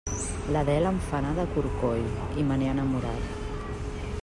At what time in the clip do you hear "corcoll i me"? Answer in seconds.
1.57-2.59